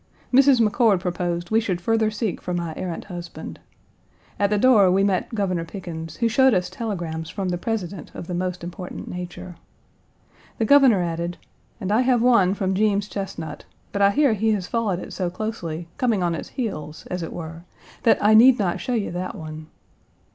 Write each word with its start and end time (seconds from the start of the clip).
Mrs. 0.33 0.59
McCord 0.59 0.99
proposed 0.99 1.51
we 1.51 1.59
should 1.59 1.79
further 1.79 2.09
seek 2.09 2.41
for 2.41 2.55
my 2.55 2.73
errant 2.75 3.05
husband. 3.05 3.59
At 4.39 4.49
the 4.49 4.57
door, 4.57 4.89
we 4.89 5.03
met 5.03 5.35
Governor 5.35 5.63
Pickens, 5.63 6.15
who 6.15 6.27
showed 6.27 6.55
us 6.55 6.71
telegrams 6.71 7.29
from 7.29 7.49
the 7.49 7.57
President 7.59 8.09
of 8.15 8.25
the 8.25 8.33
most 8.33 8.63
important 8.63 9.07
nature. 9.07 9.57
The 10.57 10.65
Governor 10.65 11.03
added, 11.03 11.37
"And 11.79 11.91
I 11.91 12.01
have 12.01 12.23
one 12.23 12.55
from 12.55 12.73
Jeems 12.73 13.07
Chesnut, 13.07 13.65
but 13.91 14.01
I 14.01 14.09
hear 14.09 14.33
he 14.33 14.53
has 14.53 14.65
followed 14.65 14.97
it 14.97 15.13
so 15.13 15.29
closely, 15.29 15.87
coming 15.99 16.23
on 16.23 16.33
its 16.33 16.49
heels, 16.49 17.05
as 17.11 17.21
it 17.21 17.31
were, 17.31 17.61
that 18.01 18.17
I 18.23 18.33
need 18.33 18.57
not 18.57 18.79
show 18.81 18.95
you 18.95 19.11
that 19.11 19.35
one." 19.35 19.67